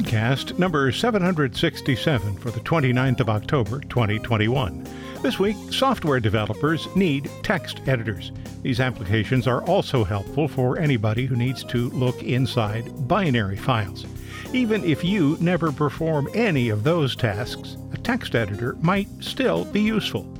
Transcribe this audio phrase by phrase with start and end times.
[0.00, 4.88] Podcast number 767 for the 29th of October 2021.
[5.20, 8.32] This week, software developers need text editors.
[8.62, 14.06] These applications are also helpful for anybody who needs to look inside binary files.
[14.54, 19.82] Even if you never perform any of those tasks, a text editor might still be
[19.82, 20.39] useful.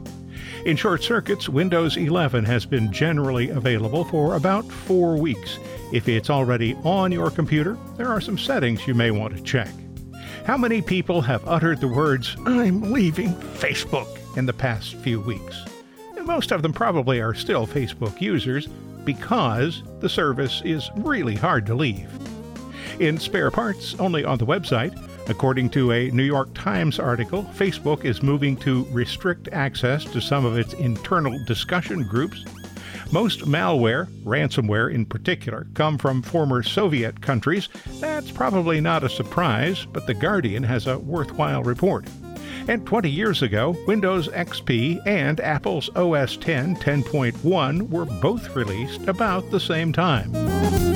[0.67, 5.59] In short circuits, Windows 11 has been generally available for about four weeks.
[5.91, 9.71] If it's already on your computer, there are some settings you may want to check.
[10.45, 15.65] How many people have uttered the words, I'm leaving Facebook, in the past few weeks?
[16.25, 18.67] Most of them probably are still Facebook users
[19.05, 22.11] because the service is really hard to leave.
[23.01, 24.95] In spare parts, only on the website,
[25.31, 30.45] According to a New York Times article, Facebook is moving to restrict access to some
[30.45, 32.45] of its internal discussion groups.
[33.13, 37.69] Most malware, ransomware in particular, come from former Soviet countries.
[38.01, 42.07] That's probably not a surprise, but The Guardian has a worthwhile report.
[42.67, 49.49] And 20 years ago, Windows XP and Apple's OS X 10.1 were both released about
[49.53, 50.90] the same time.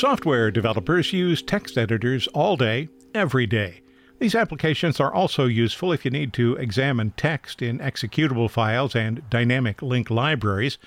[0.00, 3.82] Software developers use text editors all day, every day.
[4.18, 9.28] These applications are also useful if you need to examine text in executable files and
[9.28, 10.78] dynamic link libraries,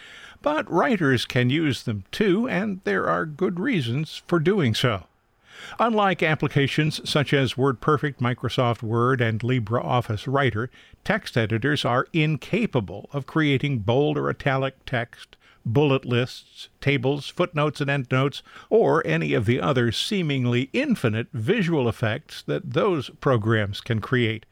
[0.41, 5.03] but writers can use them too, and there are good reasons for doing so.
[5.79, 10.71] Unlike applications such as WordPerfect, Microsoft Word, and LibreOffice Writer,
[11.03, 17.89] text editors are incapable of creating bold or italic text bullet lists, tables, footnotes, and
[17.89, 24.45] endnotes, or any of the other seemingly infinite visual effects that those programs can create.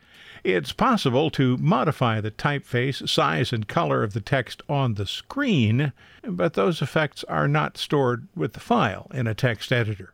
[0.44, 5.94] It's possible to modify the typeface, size, and color of the text on the screen,
[6.24, 10.14] but those effects are not stored with the file in a text editor.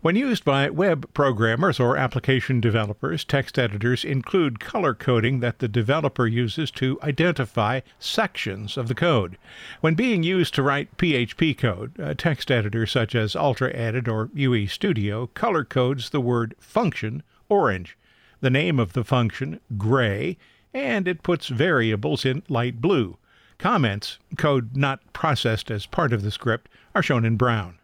[0.00, 5.68] When used by web programmers or application developers, text editors include color coding that the
[5.68, 9.36] developer uses to identify sections of the code.
[9.80, 14.66] When being used to write PHP code, a text editor such as UltraEdit or UE
[14.68, 17.98] Studio color codes the word function orange,
[18.40, 20.38] the name of the function gray,
[20.72, 23.18] and it puts variables in light blue.
[23.58, 27.78] Comments, code not processed as part of the script, are shown in brown.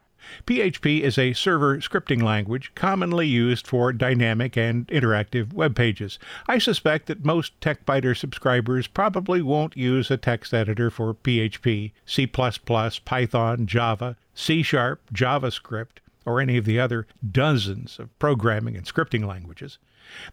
[0.46, 6.18] PHP is a server scripting language commonly used for dynamic and interactive web pages.
[6.46, 12.26] I suspect that most TechByter subscribers probably won't use a text editor for PHP, C++,
[12.26, 19.26] Python, Java, C Sharp, JavaScript, or any of the other dozens of programming and scripting
[19.26, 19.78] languages.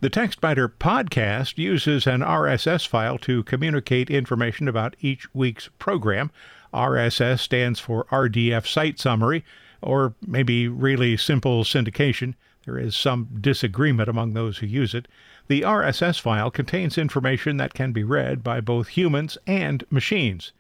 [0.01, 6.31] The TechByter podcast uses an RSS file to communicate information about each week's program.
[6.73, 9.45] RSS stands for RDF Site Summary
[9.81, 12.33] or maybe really simple syndication.
[12.65, 15.07] There is some disagreement among those who use it.
[15.47, 20.51] The RSS file contains information that can be read by both humans and machines.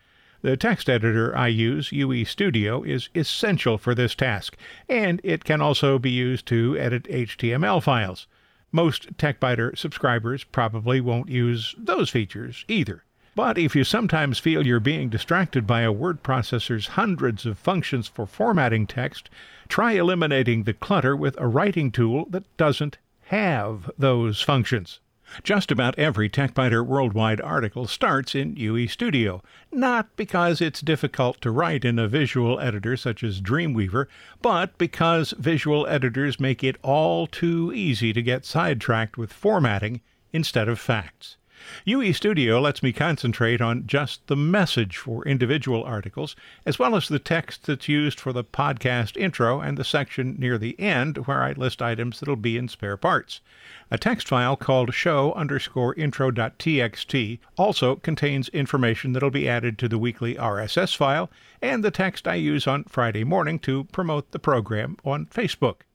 [0.41, 4.55] The text editor I use, UE Studio, is essential for this task,
[4.87, 8.27] and it can also be used to edit HTML files.
[8.71, 13.03] Most TechByter subscribers probably won't use those features either.
[13.37, 18.07] But if you sometimes feel you're being distracted by a word processor's hundreds of functions
[18.07, 19.29] for formatting text,
[19.67, 25.01] try eliminating the clutter with a writing tool that doesn't have those functions.
[25.43, 31.51] Just about every TechByter Worldwide article starts in UE Studio, not because it's difficult to
[31.51, 34.07] write in a visual editor such as Dreamweaver,
[34.41, 40.01] but because visual editors make it all too easy to get sidetracked with formatting
[40.33, 41.36] instead of facts.
[41.85, 47.07] UE Studio lets me concentrate on just the message for individual articles, as well as
[47.07, 51.41] the text that's used for the podcast intro and the section near the end where
[51.41, 53.41] I list items that'll be in spare parts.
[53.89, 59.97] A text file called show underscore intro.txt also contains information that'll be added to the
[59.97, 61.31] weekly RSS file
[61.61, 65.86] and the text I use on Friday morning to promote the program on Facebook.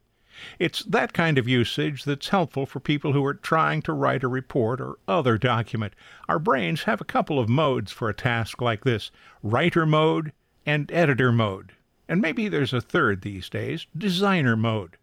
[0.58, 4.28] It's that kind of usage that's helpful for people who are trying to write a
[4.28, 5.94] report or other document.
[6.28, 9.10] Our brains have a couple of modes for a task like this
[9.42, 10.32] writer mode
[10.64, 11.72] and editor mode.
[12.08, 14.96] And maybe there's a third these days designer mode.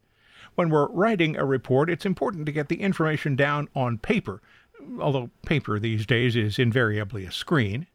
[0.56, 4.42] When we're writing a report, it's important to get the information down on paper,
[5.00, 7.88] although paper these days is invariably a screen.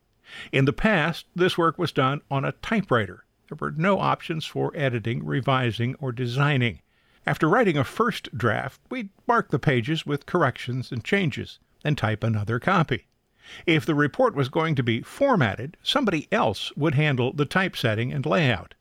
[0.51, 3.25] In the past, this work was done on a typewriter.
[3.49, 6.81] There were no options for editing, revising, or designing.
[7.27, 12.23] After writing a first draft, we'd mark the pages with corrections and changes, and type
[12.23, 13.07] another copy.
[13.67, 18.27] If the report was going to be formatted, somebody else would handle the typesetting and
[18.27, 18.75] layout.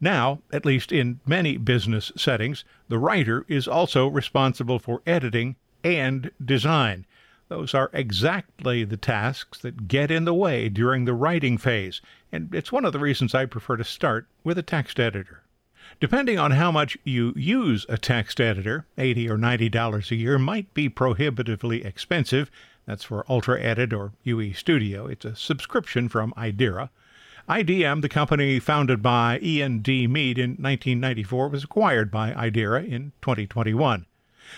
[0.00, 6.30] Now, at least in many business settings, the writer is also responsible for editing and
[6.44, 7.06] design.
[7.48, 12.02] Those are exactly the tasks that get in the way during the writing phase,
[12.32, 15.44] and it's one of the reasons I prefer to start with a text editor.
[16.00, 20.72] Depending on how much you use a text editor, 80 or $90 a year might
[20.74, 22.50] be prohibitively expensive.
[22.86, 25.06] That's for Ultra Edit or UE Studio.
[25.06, 26.90] It's a subscription from Idera.
[27.48, 30.06] IDM, the company founded by Ian D.
[30.06, 34.06] Mead in 1994, was acquired by Idera in 2021.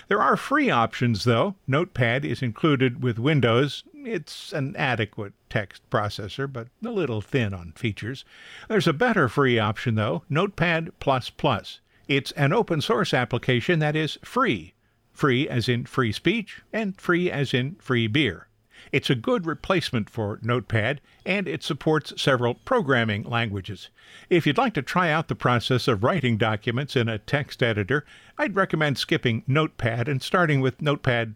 [0.08, 1.54] There are free options, though.
[1.66, 3.84] Notepad is included with Windows.
[4.10, 8.25] It's an adequate text processor, but a little thin on features.
[8.66, 10.93] There's a better free option, though Notepad.
[12.08, 14.72] It's an open source application that is free.
[15.12, 18.49] Free as in free speech, and free as in free beer.
[18.93, 23.90] It's a good replacement for Notepad, and it supports several programming languages.
[24.31, 28.06] If you'd like to try out the process of writing documents in a text editor,
[28.38, 31.34] I'd recommend skipping Notepad and starting with Notepad.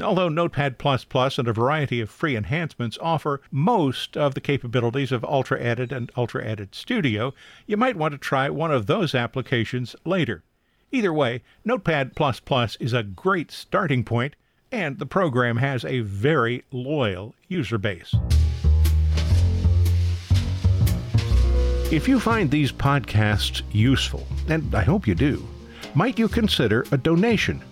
[0.00, 5.92] Although Notepad and a variety of free enhancements offer most of the capabilities of UltraEdit
[5.92, 7.34] and UltraEdit Studio,
[7.66, 10.42] you might want to try one of those applications later.
[10.90, 12.14] Either way, Notepad
[12.80, 14.34] is a great starting point
[14.70, 18.14] and the program has a very loyal user base.
[21.92, 25.46] If you find these podcasts useful, and I hope you do,
[25.94, 27.62] might you consider a donation?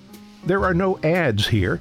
[0.44, 1.80] There are no ads here,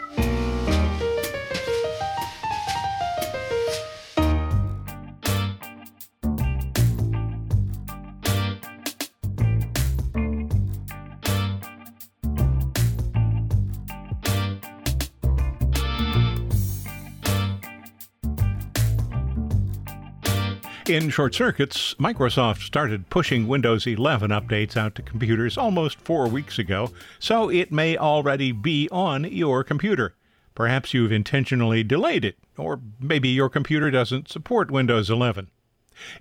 [20.91, 26.59] In short circuits, Microsoft started pushing Windows 11 updates out to computers almost four weeks
[26.59, 30.15] ago, so it may already be on your computer.
[30.53, 35.49] Perhaps you've intentionally delayed it, or maybe your computer doesn't support Windows 11.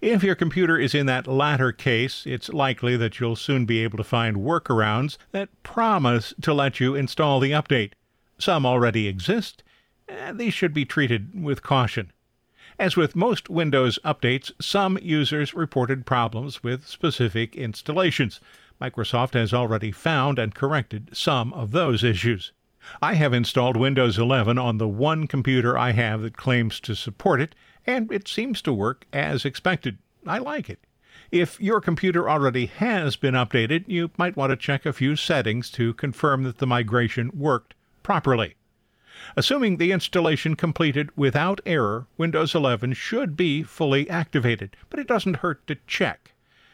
[0.00, 3.96] If your computer is in that latter case, it's likely that you'll soon be able
[3.96, 7.94] to find workarounds that promise to let you install the update.
[8.38, 9.64] Some already exist,
[10.06, 12.12] and these should be treated with caution.
[12.80, 18.40] As with most Windows updates, some users reported problems with specific installations.
[18.80, 22.52] Microsoft has already found and corrected some of those issues.
[23.02, 27.42] I have installed Windows 11 on the one computer I have that claims to support
[27.42, 27.54] it,
[27.86, 29.98] and it seems to work as expected.
[30.26, 30.80] I like it.
[31.30, 35.68] If your computer already has been updated, you might want to check a few settings
[35.72, 38.54] to confirm that the migration worked properly.
[39.36, 45.36] Assuming the installation completed without error, Windows 11 should be fully activated, but it doesn't
[45.36, 46.32] hurt to check.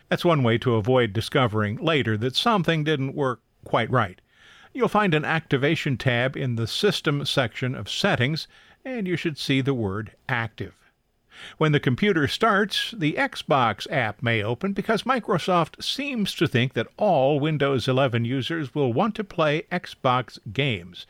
[0.08, 4.20] That's one way to avoid discovering later that something didn't work quite right.
[4.72, 8.46] You'll find an activation tab in the System section of Settings,
[8.84, 10.74] and you should see the word Active.
[11.58, 16.88] When the computer starts, the Xbox app may open because Microsoft seems to think that
[16.96, 21.06] all Windows 11 users will want to play Xbox games.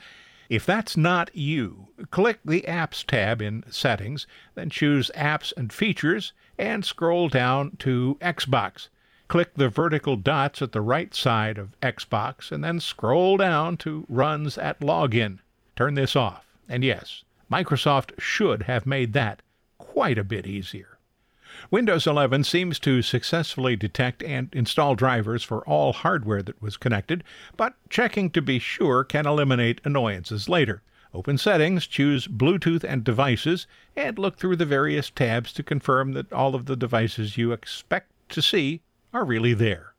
[0.48, 6.32] If that's not you, click the Apps tab in Settings, then choose Apps and Features,
[6.58, 8.88] and scroll down to Xbox.
[9.28, 14.06] Click the vertical dots at the right side of Xbox, and then scroll down to
[14.08, 15.40] Runs at Login.
[15.74, 16.46] Turn this off.
[16.68, 19.42] And yes, Microsoft should have made that
[19.78, 20.95] quite a bit easier.
[21.70, 27.24] Windows 11 seems to successfully detect and install drivers for all hardware that was connected,
[27.56, 30.82] but checking to be sure can eliminate annoyances later.
[31.14, 36.32] Open Settings, choose Bluetooth and Devices, and look through the various tabs to confirm that
[36.32, 38.82] all of the devices you expect to see
[39.14, 39.95] are really there.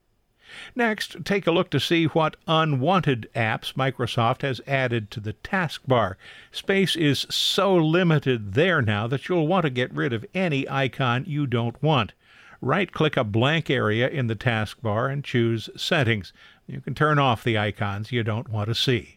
[0.75, 6.15] Next, take a look to see what unwanted apps Microsoft has added to the taskbar.
[6.51, 11.25] Space is so limited there now that you'll want to get rid of any icon
[11.27, 12.13] you don't want.
[12.61, 16.33] Right click a blank area in the taskbar and choose Settings.
[16.65, 19.16] You can turn off the icons you don't want to see.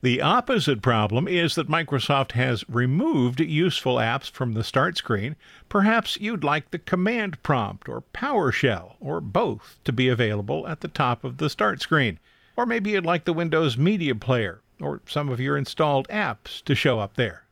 [0.00, 5.36] The opposite problem is that Microsoft has removed useful apps from the start screen.
[5.68, 10.88] Perhaps you'd like the command prompt or PowerShell or both to be available at the
[10.88, 12.18] top of the start screen.
[12.56, 16.74] Or maybe you'd like the Windows Media Player or some of your installed apps to
[16.74, 17.44] show up there.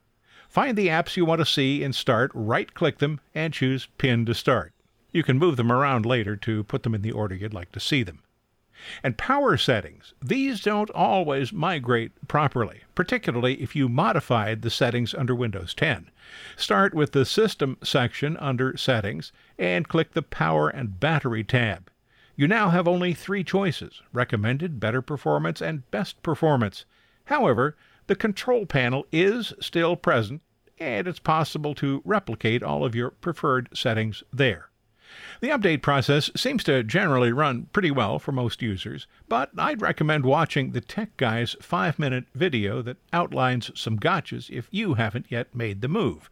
[0.48, 4.26] Find the apps you want to see in Start, right click them, and choose Pin
[4.26, 4.72] to Start.
[5.12, 7.80] You can move them around later to put them in the order you'd like to
[7.80, 8.22] see them.
[9.02, 15.34] And power settings, these don't always migrate properly, particularly if you modified the settings under
[15.34, 16.10] Windows 10.
[16.56, 21.90] Start with the System section under Settings and click the Power and Battery tab.
[22.36, 26.86] You now have only three choices recommended, better performance, and best performance.
[27.24, 30.40] However, the control panel is still present,
[30.78, 34.69] and it's possible to replicate all of your preferred settings there.
[35.40, 40.24] The update process seems to generally run pretty well for most users, but I'd recommend
[40.24, 45.54] watching the Tech Guy's 5 minute video that outlines some gotchas if you haven't yet
[45.54, 46.28] made the move.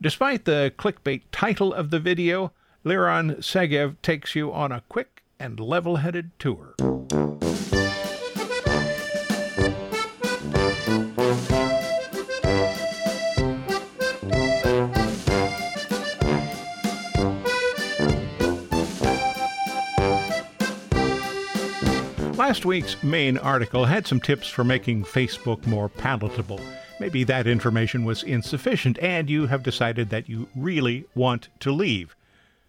[0.00, 2.52] Despite the clickbait title of the video,
[2.84, 6.74] Liron Segev takes you on a quick and level headed tour.
[22.60, 26.60] Last week's main article had some tips for making Facebook more palatable.
[26.98, 32.14] Maybe that information was insufficient and you have decided that you really want to leave.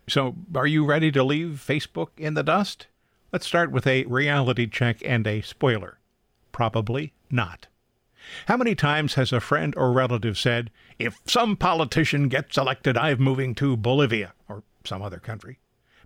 [0.07, 2.87] So, are you ready to leave Facebook in the dust?
[3.33, 5.99] Let's start with a reality check and a spoiler.
[6.53, 7.67] Probably not.
[8.45, 13.21] How many times has a friend or relative said, If some politician gets elected, I'm
[13.21, 15.59] moving to Bolivia or some other country?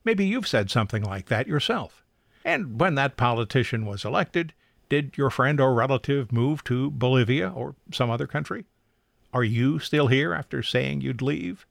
[0.04, 2.02] Maybe you've said something like that yourself.
[2.46, 4.54] And when that politician was elected,
[4.88, 8.66] did your friend or relative move to Bolivia or some other country?
[9.34, 11.66] Are you still here after saying you'd leave?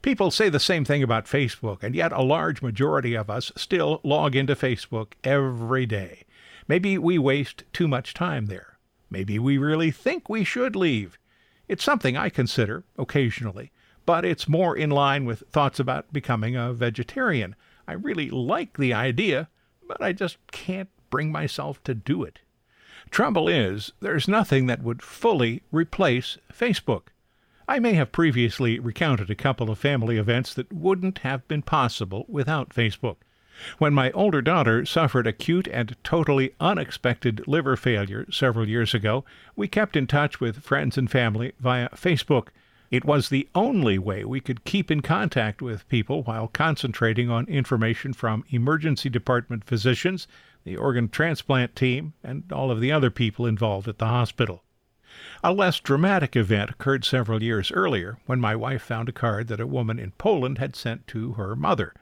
[0.00, 4.00] People say the same thing about Facebook, and yet a large majority of us still
[4.04, 6.22] log into Facebook every day.
[6.68, 8.78] Maybe we waste too much time there.
[9.10, 11.18] Maybe we really think we should leave.
[11.66, 13.72] It's something I consider occasionally,
[14.06, 17.56] but it's more in line with thoughts about becoming a vegetarian.
[17.88, 19.48] I really like the idea,
[19.88, 22.38] but I just can't bring myself to do it.
[23.10, 27.08] Trouble is, there's nothing that would fully replace Facebook.
[27.66, 32.26] I may have previously recounted a couple of family events that wouldn't have been possible
[32.28, 33.16] without Facebook.
[33.78, 39.24] When my older daughter suffered acute and totally unexpected liver failure several years ago,
[39.56, 42.48] we kept in touch with friends and family via Facebook.
[42.90, 47.46] It was the only way we could keep in contact with people while concentrating on
[47.46, 50.26] information from emergency department physicians,
[50.64, 54.64] the organ transplant team, and all of the other people involved at the hospital.
[55.44, 59.60] A less dramatic event occurred several years earlier when my wife found a card that
[59.60, 61.92] a woman in Poland had sent to her mother.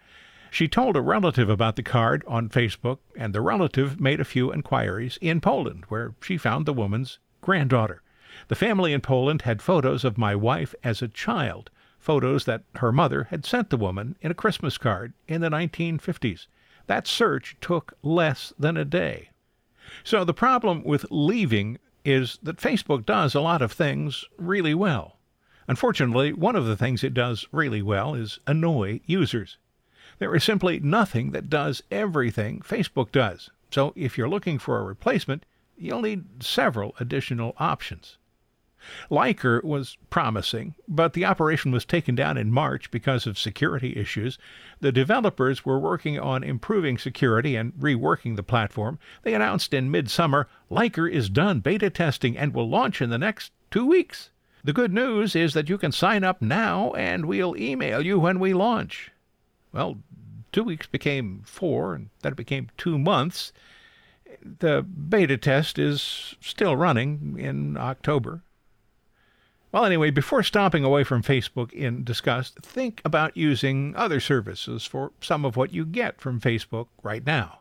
[0.52, 4.52] She told a relative about the card on Facebook, and the relative made a few
[4.52, 8.02] inquiries in Poland, where she found the woman's granddaughter.
[8.48, 12.92] The family in Poland had photos of my wife as a child, photos that her
[12.92, 16.46] mother had sent the woman in a Christmas card in the 1950s.
[16.86, 19.30] That search took less than a day.
[20.04, 25.16] So the problem with leaving is that Facebook does a lot of things really well.
[25.66, 29.58] Unfortunately, one of the things it does really well is annoy users.
[30.20, 33.50] There is simply nothing that does everything Facebook does.
[33.72, 35.44] So if you're looking for a replacement,
[35.76, 38.18] you'll need several additional options.
[39.10, 44.38] Liker was promising, but the operation was taken down in March because of security issues.
[44.80, 48.98] The developers were working on improving security and reworking the platform.
[49.22, 53.52] They announced in midsummer Liker is done beta testing and will launch in the next
[53.70, 54.30] two weeks.
[54.62, 58.40] The good news is that you can sign up now and we'll email you when
[58.40, 59.12] we launch.
[59.72, 59.98] Well,
[60.52, 63.52] two weeks became four, and then it became two months.
[64.42, 68.42] The beta test is still running in October.
[69.76, 75.12] Well, anyway, before stopping away from Facebook in disgust, think about using other services for
[75.20, 77.58] some of what you get from Facebook right now.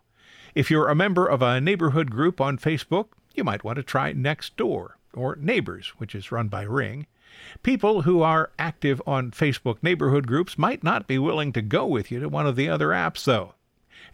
[0.54, 4.14] If you're a member of a neighborhood group on Facebook, you might want to try
[4.14, 7.06] Nextdoor or Neighbors, which is run by Ring.
[7.64, 12.12] People who are active on Facebook neighborhood groups might not be willing to go with
[12.12, 13.56] you to one of the other apps, though.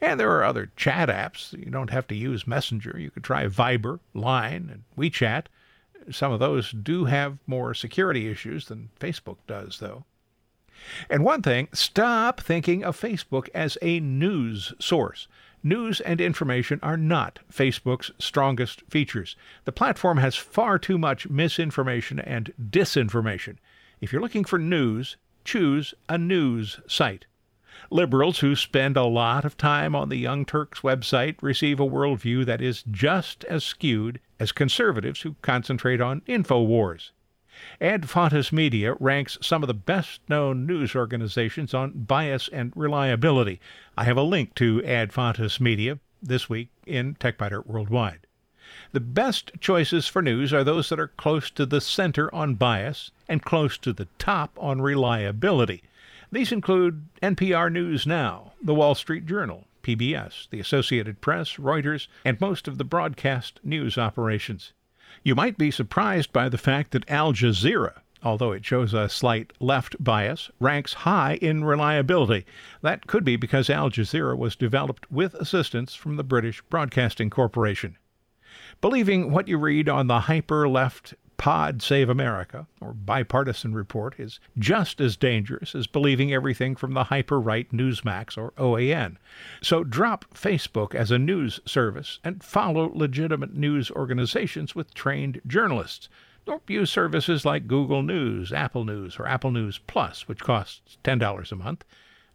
[0.01, 1.53] And there are other chat apps.
[1.53, 2.95] You don't have to use Messenger.
[2.97, 5.45] You could try Viber, Line, and WeChat.
[6.09, 10.05] Some of those do have more security issues than Facebook does, though.
[11.09, 15.27] And one thing, stop thinking of Facebook as a news source.
[15.63, 19.35] News and information are not Facebook's strongest features.
[19.65, 23.57] The platform has far too much misinformation and disinformation.
[23.99, 27.27] If you're looking for news, choose a news site.
[27.89, 32.45] Liberals who spend a lot of time on the Young Turks website receive a worldview
[32.45, 37.11] that is just as skewed as conservatives who concentrate on InfoWars.
[37.79, 43.59] Ad Fontes Media ranks some of the best known news organizations on bias and reliability.
[43.97, 48.25] I have a link to Ad Fontes Media this week in TechByter Worldwide.
[48.93, 53.11] The best choices for news are those that are close to the center on bias
[53.27, 55.83] and close to the top on reliability.
[56.33, 62.39] These include NPR News Now, The Wall Street Journal, PBS, the Associated Press, Reuters, and
[62.39, 64.71] most of the broadcast news operations.
[65.23, 69.51] You might be surprised by the fact that Al Jazeera, although it shows a slight
[69.59, 72.45] left bias, ranks high in reliability.
[72.81, 77.97] That could be because Al Jazeera was developed with assistance from the British Broadcasting Corporation.
[78.79, 84.39] Believing what you read on the hyper left Pod Save America or bipartisan report is
[84.59, 89.17] just as dangerous as believing everything from the hyper right Newsmax or OAN.
[89.59, 96.09] So drop Facebook as a news service and follow legitimate news organizations with trained journalists.
[96.45, 101.51] Don't use services like Google News, Apple News, or Apple News Plus, which costs $10
[101.51, 101.83] a month.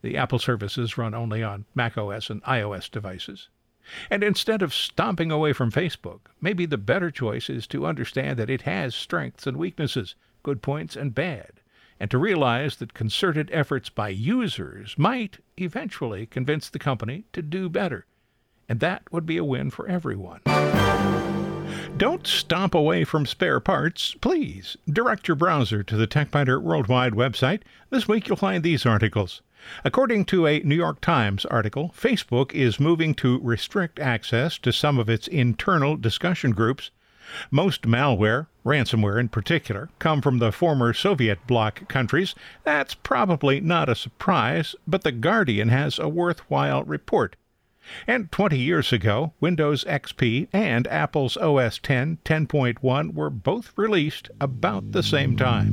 [0.02, 3.50] The Apple services run only on macOS and iOS devices.
[4.10, 8.50] And instead of stomping away from Facebook, maybe the better choice is to understand that
[8.50, 11.60] it has strengths and weaknesses, good points and bad,
[11.98, 17.68] and to realize that concerted efforts by users might eventually convince the company to do
[17.68, 18.06] better.
[18.68, 20.40] And that would be a win for everyone.
[21.96, 24.76] Don't stomp away from spare parts, please.
[24.86, 27.62] Direct your browser to the TechByter Worldwide website.
[27.88, 29.40] This week you'll find these articles.
[29.84, 34.98] According to a New York Times article, Facebook is moving to restrict access to some
[34.98, 36.90] of its internal discussion groups.
[37.50, 42.34] Most malware, ransomware in particular, come from the former Soviet bloc countries.
[42.64, 47.36] That's probably not a surprise, but The Guardian has a worthwhile report.
[48.06, 54.92] And 20 years ago, Windows XP and Apple's OS 10 10.1 were both released about
[54.92, 55.72] the same time.